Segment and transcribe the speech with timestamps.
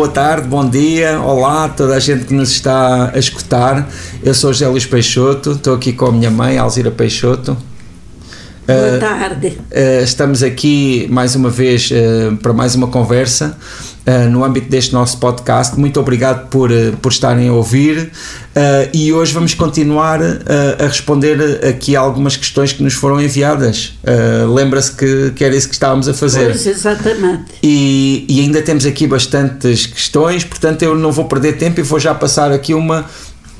[0.00, 3.86] Boa tarde, bom dia, olá a toda a gente que nos está a escutar.
[4.22, 7.54] Eu sou José Luís Peixoto, estou aqui com a minha mãe, Alzira Peixoto.
[8.66, 9.48] Boa tarde.
[9.70, 13.58] Uh, estamos aqui mais uma vez uh, para mais uma conversa
[14.06, 15.78] uh, no âmbito deste nosso podcast.
[15.78, 18.10] Muito obrigado por, por estarem a ouvir
[18.92, 23.94] e hoje vamos continuar a responder aqui algumas questões que nos foram enviadas.
[24.52, 26.46] Lembra-se que, que era isso que estávamos a fazer.
[26.46, 27.44] Pois, exatamente.
[27.62, 32.00] E, e ainda temos aqui bastantes questões, portanto eu não vou perder tempo e vou
[32.00, 33.06] já passar aqui uma,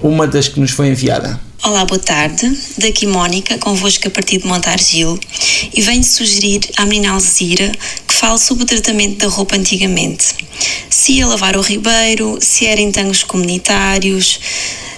[0.02, 1.40] uma das que nos foi enviada.
[1.62, 2.50] Olá, boa tarde.
[2.78, 5.18] Daqui Mónica, convosco a partir de Montargil
[5.74, 7.70] e venho sugerir à menina Alzira
[8.08, 10.34] que fale sobre o tratamento da roupa antigamente.
[10.88, 14.40] Se ia lavar o ribeiro, se era em tangos comunitários,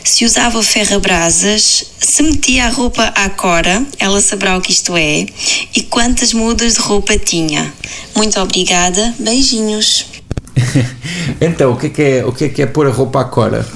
[0.05, 5.27] se usava ferra-brasas, se metia a roupa à cora, ela saberá o que isto é,
[5.75, 7.72] e quantas mudas de roupa tinha.
[8.14, 10.06] Muito obrigada, beijinhos.
[11.41, 13.25] então, o que é, que é, o que é, que é pôr a roupa à
[13.25, 13.66] cora?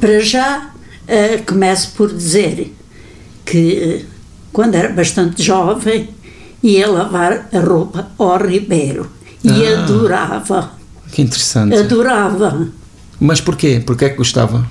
[0.00, 2.74] Para já, uh, começo por dizer
[3.44, 4.16] que uh,
[4.52, 6.08] quando era bastante jovem
[6.62, 9.10] ia lavar a roupa ao Ribeiro
[9.44, 10.72] e ah, adorava.
[11.12, 11.76] Que interessante.
[11.76, 12.68] Adorava.
[13.20, 13.80] Mas porquê?
[13.84, 14.66] Porquê é que gostava?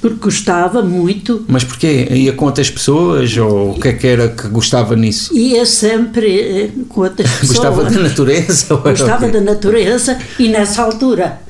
[0.00, 1.44] Porque gostava muito.
[1.48, 2.08] Mas porquê?
[2.10, 5.36] Ia com outras pessoas ou o que é que era que gostava nisso?
[5.36, 7.48] Ia sempre uh, com outras pessoas.
[7.58, 8.74] gostava da natureza?
[8.76, 11.40] gostava da natureza e nessa altura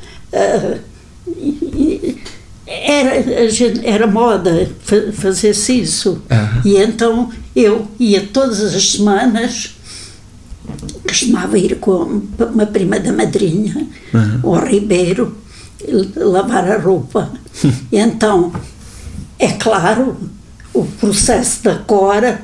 [2.73, 3.23] era,
[3.85, 4.69] era moda
[5.13, 6.23] fazer-se isso.
[6.31, 6.63] Uhum.
[6.65, 9.77] E então eu ia todas as semanas,
[11.07, 14.55] costumava ir com uma prima da madrinha, uhum.
[14.55, 15.37] ao Ribeiro,
[16.17, 17.31] lavar a roupa.
[17.93, 18.53] e então,
[19.39, 20.17] é claro,
[20.73, 22.41] o processo da cora,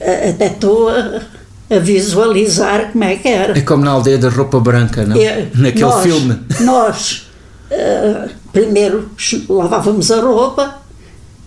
[0.00, 1.22] até estou a,
[1.70, 3.58] a visualizar como é que era.
[3.58, 5.16] É como na aldeia da roupa branca, não?
[5.16, 6.38] É, Naquele nós, filme.
[6.60, 7.28] Nós
[7.70, 9.10] uh, primeiro
[9.48, 10.82] lavávamos a roupa,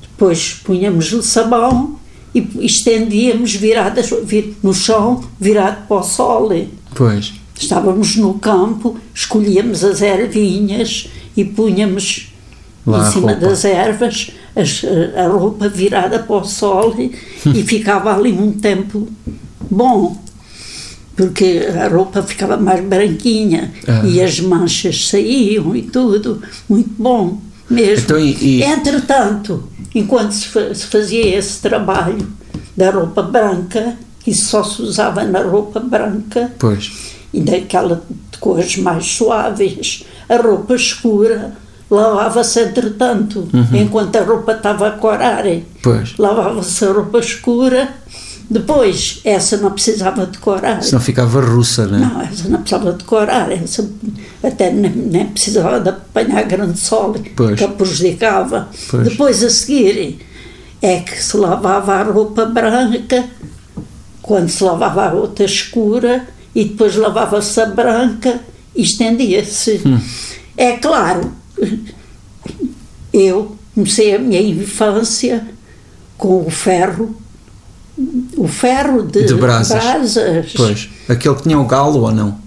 [0.02, 2.00] depois punhamos o sabão
[2.34, 6.50] e estendíamos viradas vir, no chão, virado para o sol.
[6.96, 7.34] Pois.
[7.60, 12.32] Estávamos no campo, escolhíamos as ervinhas e punhamos
[12.86, 14.82] Lá em cima das ervas as,
[15.16, 19.08] a roupa virada para o sol e, e ficava ali um tempo
[19.70, 20.18] bom
[21.16, 24.06] porque a roupa ficava mais branquinha ah.
[24.06, 27.40] e as manchas saíam e tudo, muito bom
[27.70, 28.06] mesmo.
[28.06, 28.64] Então, e, e...
[28.64, 29.64] Entretanto,
[29.94, 32.28] enquanto se fazia esse trabalho
[32.76, 36.92] da roupa branca, que só se usava na roupa branca, pois.
[37.34, 41.54] e daquela de cores mais suaves, a roupa escura
[41.90, 43.76] lavava-se entretanto, uhum.
[43.76, 45.44] enquanto a roupa estava a corar.
[46.18, 47.90] Lavava-se a roupa escura
[48.52, 50.84] depois, essa não precisava decorar.
[50.84, 52.00] Se não ficava russa, né?
[52.00, 53.90] Não, essa não precisava decorar, essa
[54.44, 57.58] até nem, nem precisava de apanhar grande sol, pois.
[57.58, 58.68] que a prejudicava.
[58.90, 59.08] Pois.
[59.08, 60.20] Depois, a seguir,
[60.82, 63.24] é que se lavava a roupa branca,
[64.22, 68.42] quando se lavava a outra escura, e depois lavava-se a branca
[68.76, 69.82] e estendia-se.
[69.86, 69.98] Hum.
[70.58, 71.32] É claro,
[73.14, 75.48] eu comecei a minha infância
[76.18, 77.21] com o ferro
[78.38, 79.84] o ferro de, de brasas.
[79.84, 80.54] brasas.
[80.56, 80.90] Pois.
[81.08, 82.40] Aquele que tinha o galo ou não?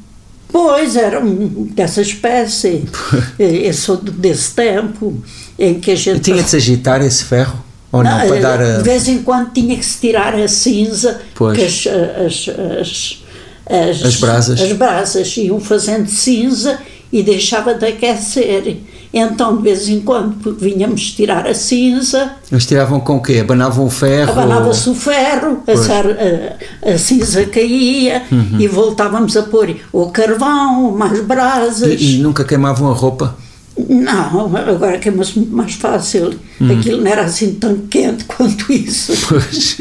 [0.49, 2.85] Pois, era um, dessa espécie.
[3.39, 5.21] Eu sou desse tempo
[5.59, 6.19] em que a gente.
[6.19, 7.65] E tinha de se agitar esse ferro?
[7.91, 8.77] Ou não, não para dar a...
[8.79, 11.57] De vez em quando tinha que se tirar a cinza, pois.
[11.57, 12.49] que as, as,
[12.81, 13.23] as,
[13.67, 14.61] as, as brasas.
[14.61, 16.79] As brasas iam fazendo cinza
[17.13, 18.79] e deixava de aquecer.
[19.17, 22.33] Então, de vez em quando, vinhamos tirar a cinza.
[22.51, 23.39] Eles tiravam com o quê?
[23.39, 24.33] Abanavam o ferro?
[24.33, 28.61] Abanava-se o ferro, a, a, cinza caía uhum.
[28.61, 32.01] e voltávamos a pôr o carvão, mais brasas.
[32.01, 33.37] E, e nunca queimavam a roupa?
[33.77, 36.35] Não, agora queima-se muito mais fácil.
[36.61, 36.77] Hum.
[36.77, 39.13] Aquilo não era assim tão quente quanto isso.
[39.29, 39.77] Pois.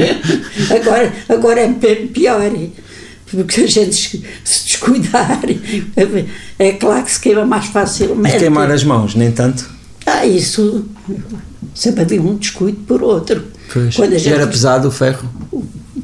[0.70, 2.52] agora, agora é pior
[3.36, 5.42] porque a gente se descuidar,
[6.60, 8.36] é claro que se queima mais facilmente.
[8.36, 9.70] E queimar as mãos, nem tanto?
[10.06, 10.86] Ah, isso
[11.74, 13.44] sempre havia um descuido por outro.
[13.72, 13.96] Pois.
[13.96, 15.28] Quando gente, era pesado o ferro?
[15.52, 15.64] O,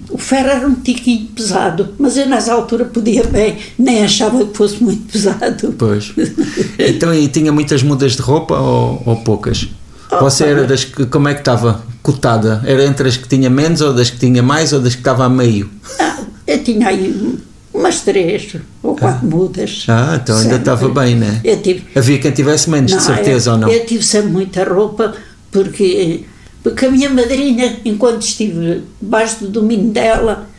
[0.09, 4.55] o ferro era um tiquinho pesado, mas eu nessa altura podia bem, nem achava que
[4.55, 5.73] fosse muito pesado.
[5.77, 6.13] Pois.
[6.79, 9.67] Então, e tinha muitas mudas de roupa ou, ou poucas?
[10.11, 12.63] Oh, Você era das que, como é que estava cotada?
[12.65, 15.25] Era entre as que tinha menos ou das que tinha mais ou das que estava
[15.25, 15.69] a meio?
[15.99, 16.08] Ah,
[16.49, 17.37] eu tinha aí
[17.73, 19.29] umas três ou quatro ah.
[19.29, 19.85] mudas.
[19.87, 20.53] Ah, então sempre.
[20.53, 21.39] ainda estava bem, né?
[21.43, 23.69] Eu tive, Havia quem tivesse menos, não, de certeza, eu, ou não?
[23.69, 25.13] Eu tive sempre muita roupa,
[25.51, 26.25] porque,
[26.63, 30.49] porque a minha madrinha, enquanto estive debaixo do domínio dela,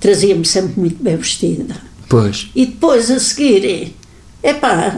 [0.00, 1.76] trazia-me sempre muito bem vestida.
[2.08, 2.48] Pois.
[2.54, 3.94] E depois, a seguir,
[4.42, 4.94] Epá,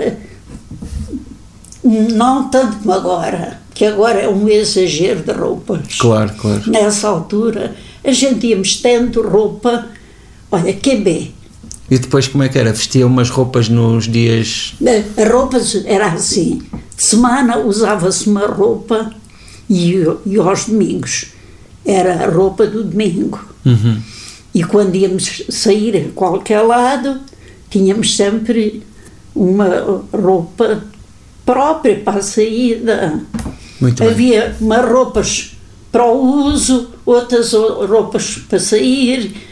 [1.84, 5.96] não tanto como agora, que agora é um exagero de roupas.
[5.98, 6.70] Claro, claro.
[6.70, 7.74] Nessa altura,
[8.04, 9.86] a gente tendo roupa,
[10.50, 11.32] olha, QB.
[11.90, 12.72] E depois como é que era?
[12.72, 14.74] Vestia umas roupas nos dias.
[15.16, 16.62] A roupa era assim.
[16.96, 19.12] De semana usava-se uma roupa
[19.70, 21.26] e, e aos domingos
[21.84, 23.42] era a roupa do domingo.
[23.64, 24.00] Uhum.
[24.54, 27.20] E quando íamos sair a qualquer lado,
[27.70, 28.82] tínhamos sempre
[29.34, 30.82] uma roupa
[31.46, 33.22] própria para a saída.
[33.80, 34.12] Muito bem.
[34.12, 35.52] Havia umas roupas
[35.90, 39.47] para o uso, outras roupas para sair.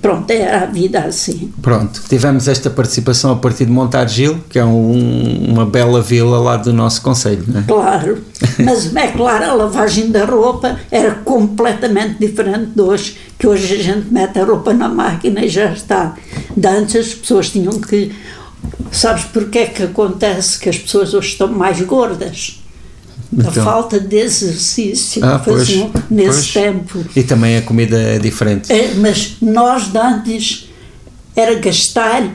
[0.00, 1.52] Pronto, era a vida assim.
[1.60, 6.56] Pronto, tivemos esta participação a partir de Montargil, que é um, uma bela vila lá
[6.56, 7.64] do nosso Conselho, não é?
[7.64, 8.18] Claro,
[8.64, 13.82] mas é claro, a lavagem da roupa era completamente diferente de hoje, que hoje a
[13.82, 16.14] gente mete a roupa na máquina e já está.
[16.56, 18.12] De antes as pessoas tinham que.
[18.90, 22.59] Sabes porque é que acontece que as pessoas hoje estão mais gordas?
[23.32, 23.62] Então.
[23.62, 26.52] A falta de exercício Ah, que pois, faziam nesse pois.
[26.52, 27.04] tempo.
[27.14, 28.72] E também a comida é diferente.
[28.72, 30.68] É, mas nós de antes
[31.36, 32.28] era gastar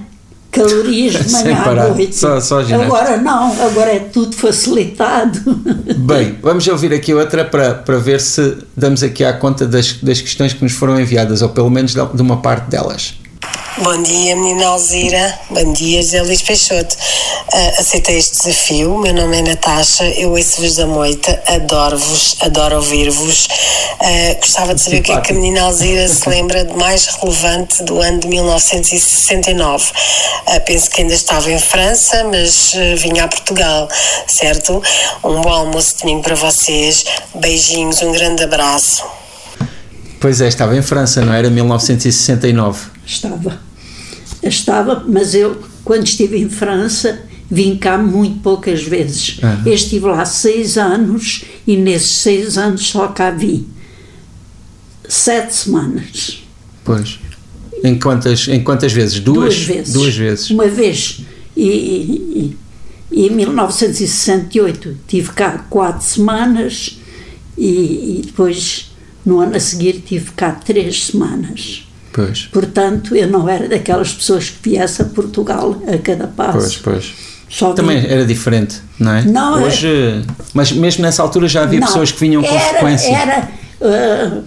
[0.51, 2.15] calorias de manhã à noite.
[2.15, 5.37] só- só agora não, agora é tudo facilitado.
[5.97, 10.21] Bem, vamos ouvir aqui outra para, para ver se damos aqui à conta das, das
[10.21, 13.15] questões que nos foram enviadas, ou pelo menos de uma parte delas.
[13.77, 15.37] Bom dia, menina Alzira.
[15.49, 16.95] Bom dia, José Luís Peixoto.
[17.51, 18.97] Ah, aceitei este desafio.
[18.97, 20.05] Meu nome é Natasha.
[20.11, 21.43] Eu ouço-vos da moita.
[21.45, 23.49] Adoro-vos, adoro ouvir-vos.
[23.99, 27.05] Ah, gostava de saber o que é que a menina Alzira se lembra de mais
[27.07, 29.91] relevante do ano de 1969.
[30.47, 33.89] Ah, penso que ainda estava em França, mas vinha a Portugal,
[34.25, 34.81] certo?
[35.21, 37.03] Um bom almoço de domingo para vocês.
[37.35, 39.03] Beijinhos, um grande abraço.
[40.21, 41.49] Pois é, estava em França, não era?
[41.49, 42.95] 1969.
[43.05, 43.64] Estava.
[44.47, 47.19] Estava, mas eu, quando estive em França,
[47.49, 49.39] vim cá muito poucas vezes.
[49.65, 53.67] Eu estive lá seis anos e nesses seis anos só cá vim.
[55.07, 56.43] Sete semanas.
[56.83, 57.19] Pois.
[57.83, 59.19] Em quantas, em quantas vezes?
[59.19, 59.37] Duas?
[59.55, 59.93] Duas vezes.
[59.93, 60.49] Duas vezes.
[60.49, 61.21] Uma vez.
[61.55, 62.57] E, e-
[63.11, 66.97] e em 1968 tive cá quatro semanas
[67.57, 68.91] e, e depois
[69.25, 71.84] no ano a seguir tive cá três semanas.
[72.15, 72.47] Pois.
[72.49, 76.79] Portanto, eu não era daquelas pessoas que viesse a Portugal a cada passo.
[76.81, 77.13] Pois, pois.
[77.49, 79.21] Só Também era diferente, não é?
[79.23, 80.21] Não, é- Hoje,
[80.53, 83.13] mas mesmo nessa altura já havia Não, pessoas que vinham com era, frequência.
[83.13, 83.49] Era,
[83.81, 84.41] ah,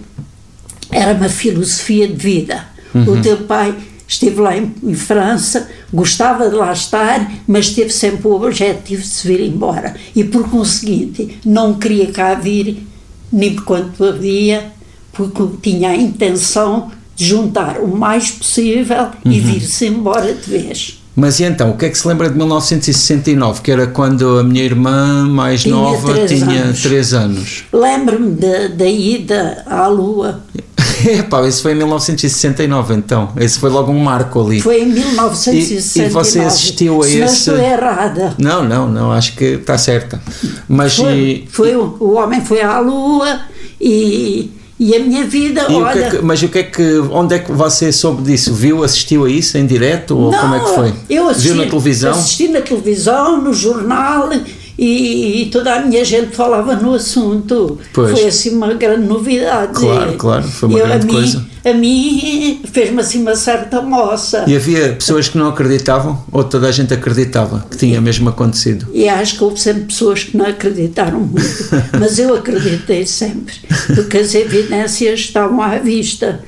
[0.90, 2.64] era uma filosofia de vida.
[2.94, 3.18] Uhum.
[3.18, 3.74] O teu pai
[4.06, 9.08] esteve lá em, em França, gostava de lá estar, mas teve sempre o objetivo de
[9.08, 9.94] se vir embora.
[10.16, 12.86] E por conseguinte, não queria cá vir,
[13.30, 14.72] nem por quanto havia,
[15.12, 19.32] porque tinha a intenção juntar o mais possível Uhum.
[19.32, 20.98] e vir-se embora de vez.
[21.16, 23.60] Mas e então, o que é que se lembra de 1969?
[23.60, 26.80] Que era quando a minha irmã mais Tinha nova três tinha anos.
[26.82, 27.64] 3 anos.
[27.72, 30.40] Lembro-me da, da ida à Lua.
[31.04, 33.30] Epá, esse foi em 1969 então.
[33.36, 34.60] Esse foi logo um marco ali.
[34.60, 36.00] Foi em 1969.
[36.00, 38.34] E- e você assistiu a Se não esse- estou errada.
[38.38, 40.20] Não, não, não, acho que está certa.
[40.68, 43.40] Mas Foi, e, foi o, o homem foi à Lua
[43.80, 46.04] e, e a minha vida, e o que olha.
[46.04, 48.54] é que, mas o que é que, onde é que você soube disso?
[48.54, 50.92] Viu, assistiu a isso em direto ou não, como é que foi?
[51.10, 52.10] Eu assisti, Viu na televisão?
[52.12, 54.30] Assisti na televisão, no jornal
[54.78, 57.78] e, e toda a minha gente falava no assunto.
[57.92, 58.12] Pois.
[58.12, 59.72] Foi assim uma grande novidade.
[59.72, 61.44] Claro, claro, foi uma Eu- grande mim, coisa.
[61.68, 64.44] A mim fez-me assim uma certa moça.
[64.46, 68.86] E havia pessoas que não acreditavam ou toda a gente acreditava que tinha mesmo acontecido?
[68.92, 73.54] E acho que houve sempre pessoas que não acreditaram muito, mas eu acreditei sempre,
[73.94, 76.42] porque as evidências estavam à vista.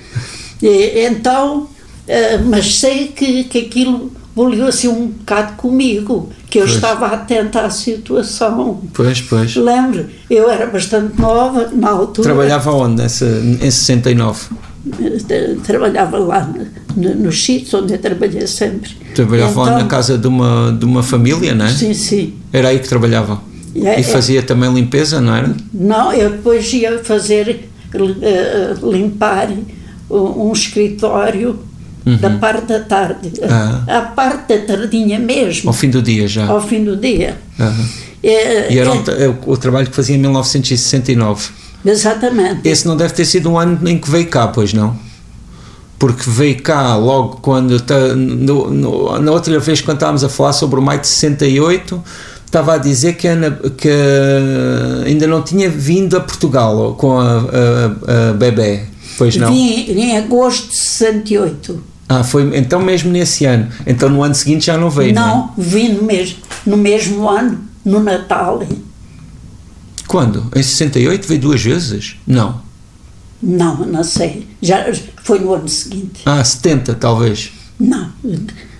[0.62, 1.68] E, então,
[2.06, 6.74] eh, mas sei que, que aquilo boliu assim um bocado comigo, que eu Pois.
[6.74, 8.80] estava atenta à situação.
[8.94, 9.56] Pois, pois.
[9.56, 12.28] Lembro, eu era bastante nova na altura.
[12.28, 14.40] Trabalhava onde nessa, em 69?
[15.28, 16.52] eh, Trabalhava lá
[16.96, 18.90] no- nos sítios onde eu trabalhei sempre.
[19.14, 21.70] Trabalhava lá Então, na casa de uma, de uma família, não é?
[21.70, 22.34] Sim, sim.
[22.52, 23.40] Era aí que trabalhava.
[23.74, 25.54] É, E fazia também limpeza, não era?
[25.72, 29.48] Não, eu depois ia fazer, eh, limpar
[30.10, 30.52] um um
[32.06, 33.48] escritório da parte da tarde, Uhum.
[33.50, 33.98] Ah.
[33.98, 36.46] a parte da tardinha mesmo, Ao fim do dia já.
[36.46, 37.36] ao fim do dia.
[37.58, 37.84] Aham.
[38.22, 39.14] É, E era é, o, tra-
[39.46, 41.48] o trabalho que fazia em 1969.
[41.84, 42.68] exatamente.
[42.68, 44.94] Esse não deve ter sido um ano em que veio cá, pois não?
[45.98, 47.76] Porque veio cá logo quando.
[48.16, 52.02] no- no- na outra vez, quando estávamos a falar sobre o maio de 68,
[52.46, 53.88] estava a dizer que, Ana, que
[55.06, 58.82] ainda não tinha vindo a Portugal com a, a, a bebê.
[59.18, 59.52] Pois não?
[59.52, 61.82] Vim em agosto de 68.
[62.12, 63.68] Ah, foi então mesmo nesse ano.
[63.86, 65.26] Então no ano seguinte já não veio, não?
[65.28, 68.66] Não, vim no mesmo, no mesmo ano, no Natal.
[70.08, 70.50] Quando?
[70.56, 72.16] Em 68 veio duas vezes?
[72.26, 72.60] Não.
[73.40, 74.48] Não, não sei.
[74.60, 76.22] Já foi no ano seguinte.
[76.26, 77.52] Ah, 70 talvez.
[77.78, 78.10] Não,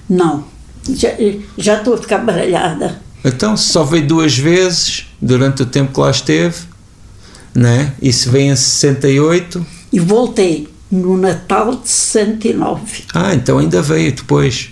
[0.09, 0.45] não.
[0.93, 1.11] Já,
[1.57, 3.01] já estou de cabaralhada.
[3.25, 6.57] Então, se só veio duas vezes durante o tempo que lá esteve,
[7.55, 7.95] né?
[8.03, 9.65] E se vem em 68.
[9.93, 13.05] E voltei no Natal de 69.
[13.15, 14.71] Ah, então ainda veio depois.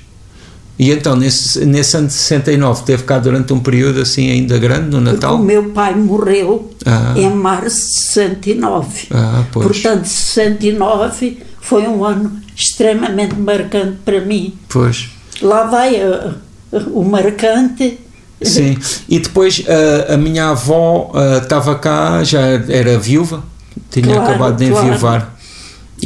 [0.78, 4.90] E então, nesse, nesse ano de 69, teve cá durante um período assim ainda grande
[4.90, 5.36] no Natal?
[5.36, 7.14] Porque o meu pai morreu ah.
[7.16, 9.08] em março de 69.
[9.10, 9.66] Ah, pois.
[9.66, 14.54] Portanto, 69 foi um ano extremamente marcante para mim.
[14.68, 15.10] Pois.
[15.42, 16.34] Lá vai uh,
[16.72, 17.98] uh, o marcante.
[18.40, 21.10] Sim, e depois uh, a minha avó
[21.42, 23.42] estava cá, já era viúva,
[23.90, 24.86] tinha Claro, acabado de claro.
[24.86, 25.34] enviuvar.
[25.34, 25.37] E,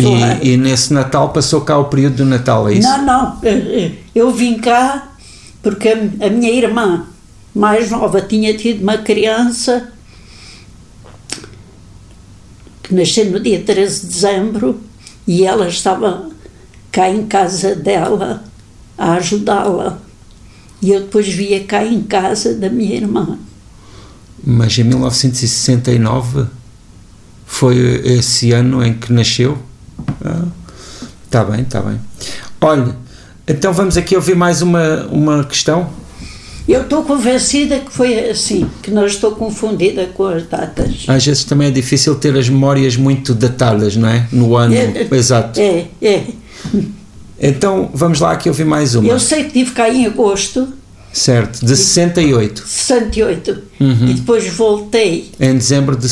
[0.01, 0.39] Claro.
[0.43, 2.89] e nesse Natal passou cá o período do Natal, é isso?
[2.89, 3.39] Não, não.
[3.43, 5.13] eh, Eu vim cá
[5.63, 7.07] porque a a minha irmã
[7.55, 9.93] mais nova tinha tido uma criança
[12.83, 14.81] que nasceu no dia 13 de dezembro
[15.27, 16.31] e ela estava
[16.91, 18.45] cá em casa dela
[18.99, 19.99] a ajudá-la.
[20.81, 23.39] E eu depois via cá em casa da minha irmã.
[24.45, 26.47] Mas em 1969
[27.47, 29.57] foi esse ano em que nasceu?
[31.25, 31.99] Está bem, está bem.
[32.61, 32.95] Olha,
[33.49, 35.89] então vamos aqui ouvir mais uma, uma questão.
[36.69, 41.05] Eu estou convencida que foi assim, que não estou confundida com as datas.
[41.09, 44.29] Às vezes também é difícil ter as memórias muito datadas, não é?
[44.31, 45.59] No ano, É, exato.
[45.61, 46.25] É, é.
[47.41, 49.09] Então vamos lá aqui ouvir mais uma.
[49.09, 50.69] Eu sei que estive cá em agosto
[51.13, 52.63] Certo, de 68.
[52.67, 54.07] 68 Uhum.
[54.09, 55.31] e depois voltei.
[55.41, 56.07] Em dezembro de.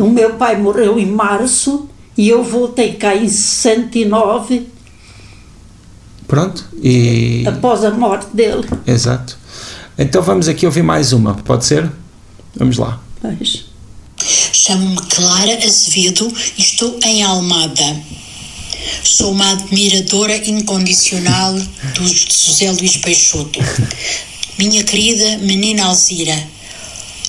[0.00, 1.88] O meu pai morreu em março
[2.20, 4.66] e eu voltei cá em 69
[6.28, 7.44] Pronto, e.
[7.48, 8.68] após a morte dele.
[8.86, 9.38] Exato.
[9.96, 11.90] Então vamos aqui ouvir mais uma, pode ser?
[12.54, 13.00] Vamos lá.
[13.22, 13.64] Pois.
[14.52, 18.02] Chamo-me Clara Azevedo e estou em Almada.
[19.02, 23.58] Sou uma admiradora incondicional do José Luís Peixoto.
[24.58, 26.36] Minha querida menina Alzira,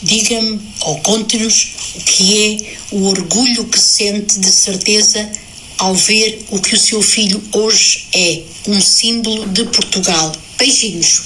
[0.01, 5.29] diga-me ou conte-nos o que é o orgulho que sente de certeza
[5.77, 10.31] ao ver o que o seu filho hoje é, um símbolo de Portugal.
[10.57, 11.23] Beijinhos.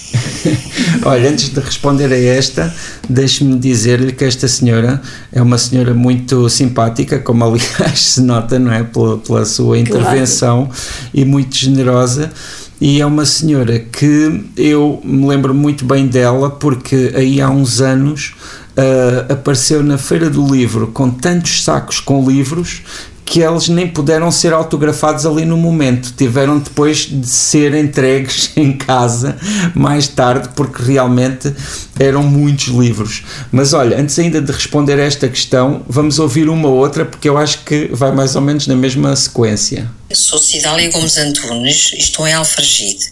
[1.04, 2.74] Olha, antes de responder a esta,
[3.10, 8.72] deixe-me dizer-lhe que esta senhora é uma senhora muito simpática, como aliás se nota, não
[8.72, 8.84] é?
[8.84, 10.70] Pela, pela sua intervenção
[11.14, 12.32] e muito generosa.
[12.80, 17.82] E é uma senhora que eu me lembro muito bem dela, porque aí há uns
[17.82, 18.36] anos
[18.78, 22.82] ah, apareceu na Feira do Livro com tantos sacos com livros
[23.26, 28.72] que eles nem puderam ser autografados ali no momento, tiveram depois de ser entregues em
[28.72, 29.36] casa
[29.74, 31.52] mais tarde, porque realmente
[32.00, 33.24] eram muitos livros.
[33.52, 37.38] Mas olha, antes ainda de responder a esta questão, vamos ouvir uma outra, porque eu
[37.38, 39.90] acho que vai mais ou menos na mesma sequência.
[40.14, 43.06] Sou Cidália Gomes Antunes, estou em Alfragide.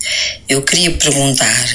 [0.47, 1.65] Eu queria perguntar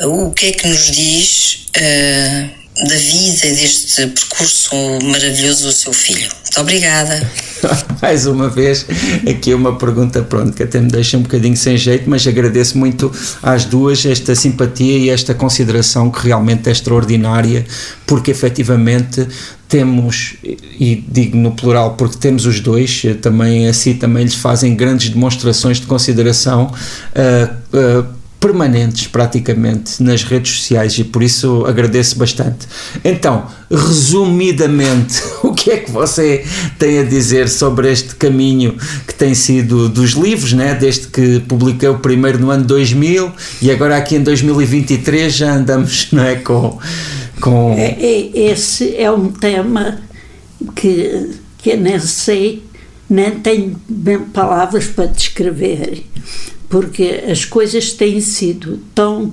[0.00, 5.72] uh, o que é que nos diz uh, da vida e deste percurso maravilhoso do
[5.72, 6.28] seu filho.
[6.42, 7.30] Muito obrigada.
[8.00, 8.86] Mais uma vez,
[9.28, 13.12] aqui uma pergunta, pronto, que até me deixa um bocadinho sem jeito, mas agradeço muito
[13.42, 17.64] às duas esta simpatia e esta consideração que realmente é extraordinária,
[18.06, 19.26] porque efetivamente
[19.68, 24.74] temos, e digo no plural porque temos os dois, eh, também assim também lhes fazem
[24.74, 26.72] grandes demonstrações de consideração.
[27.14, 32.66] ah, ah, permanentes praticamente nas redes sociais e por isso agradeço bastante.
[33.04, 36.44] Então, resumidamente, o que é que você
[36.76, 40.74] tem a dizer sobre este caminho que tem sido dos livros, né?
[40.74, 43.30] desde que publiquei o primeiro no ano 2000
[43.62, 46.80] e agora aqui em 2023 já andamos não é, com.
[47.40, 50.00] com É, é- esse é um tema
[50.74, 52.64] que, que eu nem sei,
[53.08, 53.76] nem tenho
[54.34, 56.04] palavras para descrever,
[56.72, 59.30] porque as coisas têm sido tão,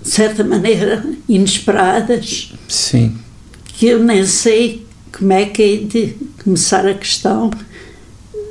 [0.00, 3.18] de certa maneira, inesperadas, sim,
[3.64, 7.50] que eu nem sei como é que hei de começar a questão.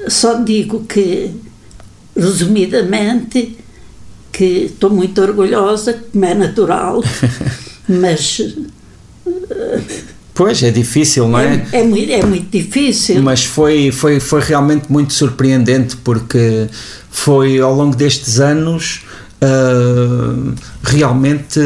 [0.10, 1.31] Só digo que,
[2.13, 3.57] resumidamente,
[4.33, 7.01] que estou muito orgulhosa, como é natural,
[7.88, 8.41] mas
[10.33, 11.65] pois é difícil, não é?
[11.71, 13.21] é, é muito, é muito difícil.
[13.21, 16.67] Mas foi, foi, foi realmente muito surpreendente porque
[17.09, 19.01] foi ao longo destes anos
[19.43, 21.59] Uh, realmente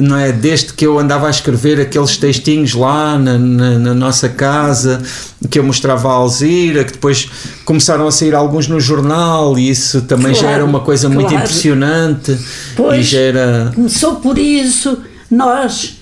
[0.00, 4.28] não é desde que eu andava a escrever aqueles textinhos lá na, na, na, nossa
[4.28, 5.00] casa
[5.48, 7.30] que eu mostrava a Alzira que depois
[7.64, 11.20] começaram a sair alguns no jornal e isso também claro, já era uma coisa claro.
[11.20, 12.36] muito impressionante
[12.74, 14.98] pois, e já era começou por isso
[15.30, 15.98] nós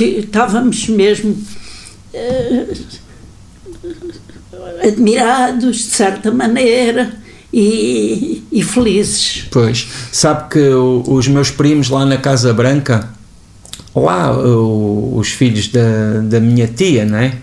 [0.00, 1.36] estávamos mesmo
[2.14, 2.76] uh,
[4.82, 7.12] admirados de certa maneira
[7.52, 9.46] e, e felizes.
[9.50, 13.08] Pois, sabe que os meus primos lá na Casa Branca,
[13.94, 17.38] lá os filhos da, da minha tia, né?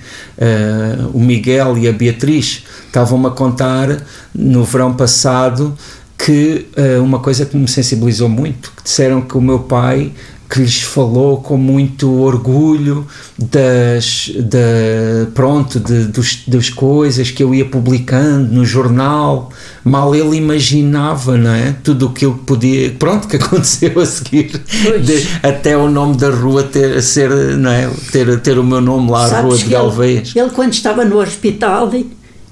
[1.14, 5.76] O Miguel e a Beatriz, estavam-me a contar no verão passado
[6.18, 10.12] que uh, uma coisa que me sensibilizou muito, que disseram que o meu pai
[10.56, 13.06] que lhes falou com muito orgulho
[13.38, 19.52] das, da, pronto, de, dos, das coisas que eu ia publicando no jornal.
[19.84, 21.76] Mal ele imaginava, não é?
[21.84, 24.62] Tudo aquilo que podia, pronto, que aconteceu a seguir,
[25.04, 27.90] de, até o nome da rua ter, ser, não é?
[28.14, 30.32] ter, ter o meu nome lá, Sabes Rua de Galveias.
[30.34, 31.92] Ele, ele, quando estava no hospital,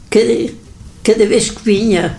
[0.10, 0.50] cada,
[1.02, 2.18] cada vez que vinha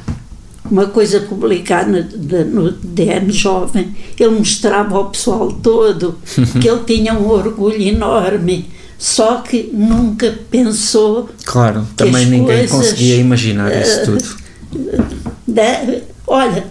[0.70, 2.08] uma coisa publicada
[2.50, 6.18] no DN Jovem, ele mostrava ao pessoal todo
[6.60, 11.28] que ele tinha um orgulho enorme, só que nunca pensou.
[11.44, 14.36] Claro, também ninguém coisas, conseguia imaginar isso eh, tudo.
[15.46, 16.66] De, olha,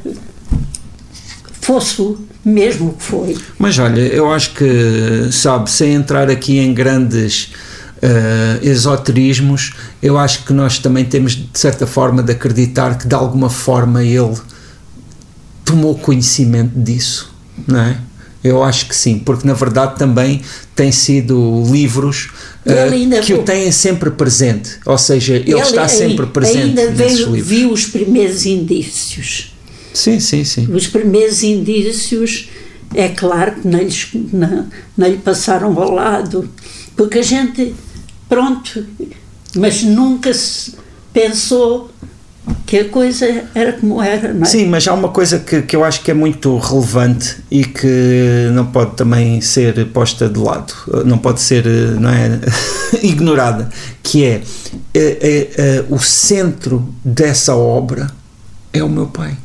[1.62, 3.38] fosse o mesmo que foi.
[3.58, 7.52] Mas olha, eu acho que, sabe, sem entrar aqui em grandes
[8.04, 13.16] uh, esoterismos, eu acho que nós também temos, de certa forma, de acreditar que de
[13.16, 14.36] alguma forma ele
[15.64, 17.34] tomou conhecimento disso,
[17.66, 17.98] não é?
[18.44, 20.42] Eu acho que sim, porque na verdade também
[20.76, 22.30] tem sido livros
[22.66, 26.78] uh, que o têm sempre presente, ou seja, ele, ele está sempre presente.
[26.78, 29.56] Ainda veio, viu os primeiros indícios.
[29.94, 30.68] Sim, sim, sim.
[30.74, 32.50] Os primeiros indícios,
[32.94, 34.68] é claro que não, lhes, não,
[34.98, 36.50] não lhe passaram ao lado,
[36.98, 37.74] porque a gente
[38.34, 38.84] pronto,
[39.56, 40.74] mas nunca se
[41.14, 41.92] pensou
[42.66, 44.46] que a coisa era como era, não é?
[44.46, 48.50] Sim, mas há uma coisa que, que eu acho que é muito relevante e que
[48.54, 50.74] não pode também ser posta de lado,
[51.06, 51.66] não pode ser,
[52.00, 52.40] não é,
[53.04, 53.70] ignorada,
[54.02, 54.42] que é,
[54.96, 58.10] é, é, o centro dessa obra
[58.74, 59.38] é o meu pai.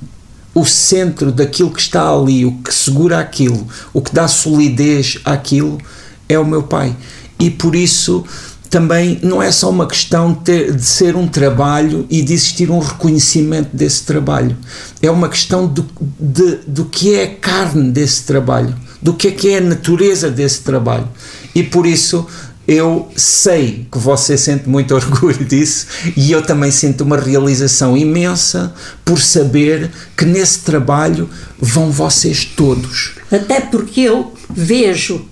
[0.55, 5.79] O centro daquilo que está ali, o que segura aquilo, o que dá solidez àquilo,
[6.27, 6.97] é o meu pai.
[7.39, 8.25] E por isso
[8.71, 12.79] também não é só uma questão de, de, ser um trabalho e de existir um
[12.79, 14.57] reconhecimento desse trabalho.
[15.01, 19.31] É uma questão do, de, do que é a carne desse trabalho, do que é
[19.31, 21.09] que é a natureza desse trabalho.
[21.55, 22.27] E por isso
[22.67, 28.75] eu sei que você sente muito orgulho disso e eu também sinto uma realização imensa
[29.05, 33.13] por saber que nesse trabalho vão vocês todos.
[33.33, 35.27] Até porque eu vejo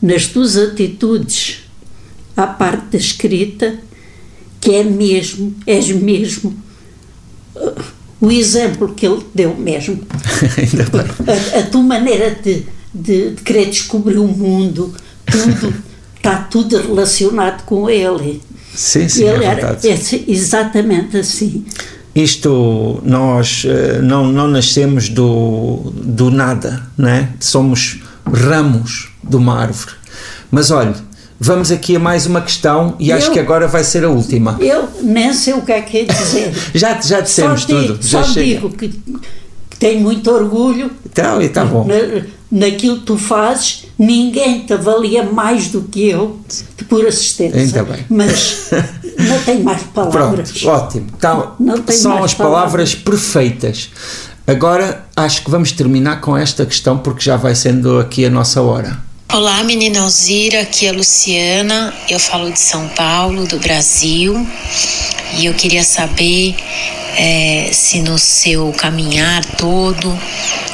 [0.00, 1.59] nas tuas atitudes
[2.36, 3.78] à parte da escrita,
[4.60, 6.54] que é mesmo, és mesmo
[7.56, 7.82] uh,
[8.20, 10.00] o exemplo que ele deu mesmo.
[11.54, 15.74] A, a tua maneira de, de, de, querer descobrir o mundo, tudo,
[16.16, 18.42] está tudo relacionado com ele.
[18.74, 19.78] Sim, sim, ele é era
[20.28, 21.64] exatamente assim.
[22.14, 27.32] Isto, nós uh, não, não nascemos do, do nada, né?
[27.40, 29.94] somos ramos de uma árvore.
[30.50, 30.94] Mas olha,
[31.42, 34.58] Vamos aqui a mais uma questão e eu, acho que agora vai ser a última.
[34.60, 36.52] Eu nem sei o que é que é dizer.
[36.74, 37.94] já, já dissemos só tudo.
[37.94, 38.46] Digo, já só chega.
[38.46, 40.90] digo que, que tenho muito orgulho.
[41.06, 41.86] Então, está bom.
[41.86, 46.38] Na, naquilo que tu fazes, ninguém te avalia mais do que eu,
[46.90, 47.58] por assistência.
[47.58, 48.04] Ainda bem.
[48.10, 48.68] Mas
[49.18, 50.52] não tenho mais palavras.
[50.52, 51.06] Pronto, ótimo.
[51.16, 51.56] Então,
[51.88, 53.88] são as palavras, palavras perfeitas.
[54.46, 58.60] Agora acho que vamos terminar com esta questão porque já vai sendo aqui a nossa
[58.60, 59.08] hora.
[59.32, 61.94] Olá, menina Alzira, aqui é a Luciana.
[62.08, 64.44] Eu falo de São Paulo, do Brasil,
[65.38, 66.56] e eu queria saber
[67.16, 70.18] é, se no seu caminhar todo,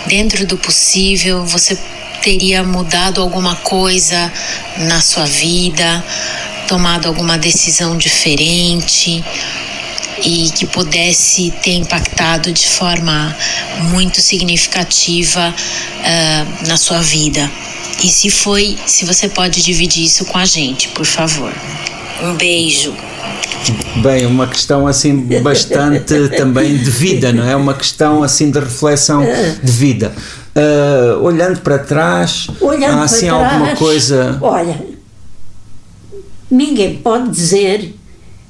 [0.07, 1.79] dentro do possível, você
[2.23, 4.33] teria mudado alguma coisa
[4.79, 6.03] na sua vida,
[6.67, 9.23] tomado alguma decisão diferente
[10.25, 13.37] e que pudesse ter impactado de forma
[13.91, 17.51] muito significativa uh, na sua vida.
[18.03, 21.53] E se foi, se você pode dividir isso com a gente, por favor.
[22.23, 22.95] Um beijo.
[23.97, 27.57] Bem, uma questão assim bastante também de vida, não é?
[27.57, 29.25] Uma questão assim de reflexão
[29.63, 30.13] de vida.
[30.55, 34.39] Uh, olhando para trás, olhando há assim trás, alguma coisa.
[34.41, 34.81] Olha,
[36.51, 37.95] ninguém pode dizer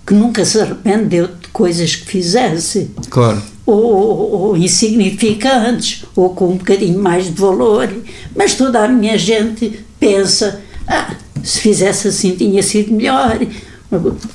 [0.06, 2.90] que nunca se arrependeu de coisas que fizesse.
[3.10, 3.42] Claro.
[3.66, 7.92] Ou, ou, insignificantes, ou com um bocadinho mais de valor,
[8.34, 13.38] mas toda a minha gente pensa: ah, se fizesse assim tinha sido melhor.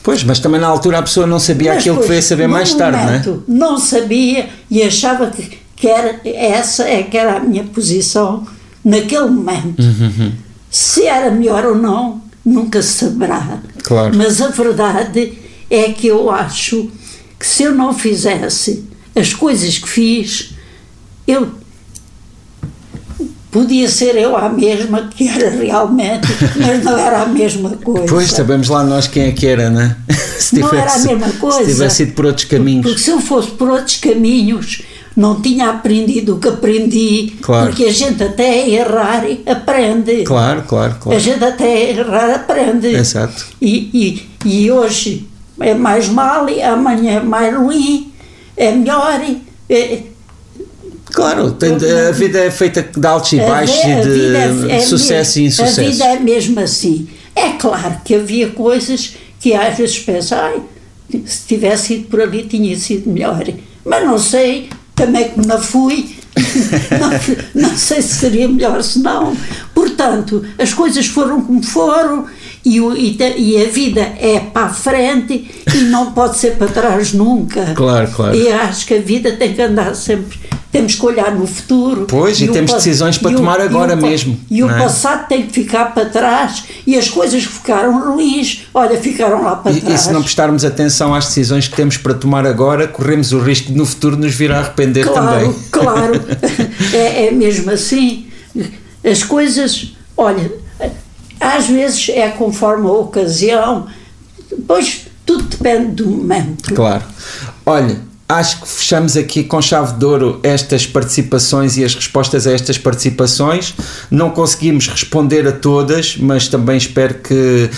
[0.04, 2.48] Pois, mas também na altura a pessoa não sabia mas, aquilo pois, que veio saber
[2.48, 3.60] mais tarde, momento, não é?
[3.60, 8.46] Não sabia e achava que, que era, essa é que era a minha posição
[8.84, 9.82] naquele momento.
[9.82, 10.32] Uhum.
[10.70, 13.60] Se era melhor ou não, nunca se saberá.
[13.84, 14.15] Claro.
[14.15, 15.34] Mas a verdade
[15.70, 16.89] é que eu acho
[17.38, 20.54] que se eu não fizesse as coisas que fiz,
[21.28, 21.52] eu
[23.52, 28.06] podia ser eu a mesma que era realmente, mas não era a mesma coisa.
[28.08, 29.97] Pois, sabemos lá nós quem é que era, né?
[30.39, 31.65] se tivesse, não era a mesma coisa.
[31.65, 32.86] Se tivesse ido por outros caminhos.
[32.86, 34.84] Porque se eu fosse por outros caminhos,
[35.15, 37.67] não tinha aprendido o que aprendi, claro.
[37.67, 40.24] porque a gente até errar aprende.
[40.24, 41.17] Claro, claro, claro.
[41.17, 42.88] A gente até errar aprende.
[42.88, 43.47] Exato.
[43.62, 45.28] E, e, e hoje
[45.60, 48.11] é mais mal, e amanhã é mais ruim,
[48.62, 49.19] é melhor.
[49.69, 50.04] É,
[51.06, 51.74] Claro, tem,
[52.08, 55.82] a vida é feita de altos e baixos e de é, é sucesso e insucesso.
[55.82, 57.10] A vida é mesmo assim.
[57.36, 60.62] É claro que havia coisas que às vezes pensa, ai,
[61.26, 63.43] se tivesse ido por ali tinha sido melhor.
[63.84, 66.15] Mas não sei, também que não fui,
[67.54, 69.36] não, não, sei se seria melhor se não.
[69.74, 72.26] Portanto, as coisas foram como foram
[72.63, 76.67] e, o, e, e, a vida é para a frente e não pode ser para
[76.67, 77.74] trás nunca.
[77.74, 78.36] Claro, claro.
[78.36, 80.38] E acho que a vida tem que andar sempre
[80.71, 82.06] temos que olhar no futuro.
[82.08, 84.39] Pois, e, e temos decisões para tomar o, agora mesmo.
[84.50, 84.78] E o é?
[84.78, 89.58] passado tem que ficar para trás e as coisas que ficaram ruins, olha, ficaram lá
[89.58, 90.02] para trás.
[90.02, 93.67] E se não prestarmos atenção às decisões que temos para tomar agora, corremos o risco
[93.67, 95.56] de no futuro nos vir a arrepender claro, também.
[95.69, 96.13] Claro,
[96.93, 98.28] é, é mesmo assim.
[99.04, 100.52] As coisas, olha,
[101.41, 103.88] às vezes é conforme a ocasião,
[104.67, 106.73] pois tudo depende do momento.
[106.73, 107.04] Claro.
[107.65, 107.99] Olha,
[108.30, 112.77] acho que fechamos aqui com chave de ouro estas participações e as respostas a estas
[112.77, 113.73] participações.
[114.10, 117.69] Não conseguimos responder a todas, mas também espero que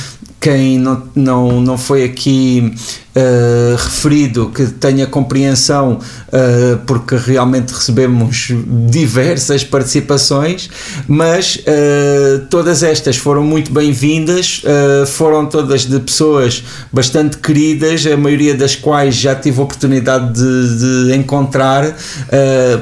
[0.44, 2.76] quem não, não, não foi aqui
[3.16, 8.52] uh, referido que tenha compreensão, uh, porque realmente recebemos
[8.90, 10.70] diversas participações,
[11.08, 14.62] mas uh, todas estas foram muito bem-vindas,
[15.08, 21.16] foram todas de pessoas bastante queridas, a maioria das quais já tive oportunidade de, de
[21.16, 21.96] encontrar,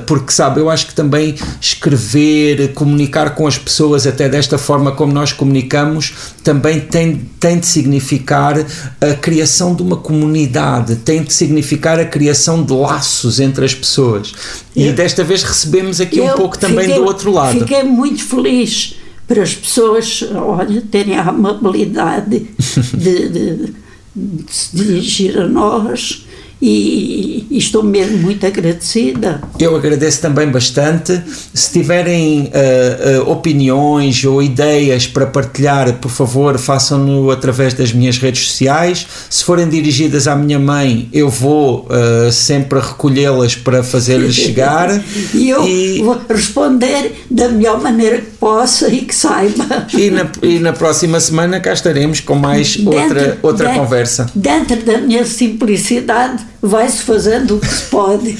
[0.05, 5.11] porque sabe, eu acho que também escrever, comunicar com as pessoas até desta forma como
[5.11, 8.55] nós comunicamos, também tem, tem de significar
[8.99, 13.73] a criação de uma comunidade comunidade, tem de significar a criação de laços entre as
[13.73, 14.33] pessoas.
[14.75, 17.59] E eu, desta vez recebemos aqui um pouco também fiquei, do outro lado.
[17.59, 18.95] Fiquei muito feliz
[19.27, 22.47] para as pessoas, olha, terem a amabilidade
[22.93, 23.73] de, de,
[24.15, 26.25] de se dirigir a nós
[26.61, 29.41] e, e, estou mesmo muito agradecida.
[29.59, 31.19] Eu agradeço também bastante.
[31.53, 38.19] Se tiverem uh, uh, opiniões ou ideias para partilhar, por favor, façam-no através das minhas
[38.19, 39.07] redes sociais.
[39.27, 45.03] Se forem dirigidas à minha mãe, eu vou uh, sempre recolhê-las para fazer-lhes chegar.
[45.33, 45.99] e eu e...
[46.03, 49.87] vou responder da melhor maneira que possa e que saiba.
[49.97, 54.29] E na, e na próxima semana cá estaremos com mais dentro, outra, outra dentro, conversa.
[54.35, 58.37] Dentro da minha simplicidade vai-se fazendo o que se pode.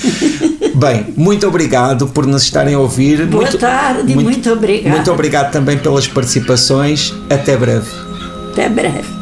[0.76, 3.26] Bem, muito obrigado por nos estarem a ouvir.
[3.26, 4.94] Boa muito, tarde, muito, muito obrigado.
[4.94, 7.14] Muito obrigado também pelas participações.
[7.30, 7.90] Até breve.
[8.52, 9.22] Até breve.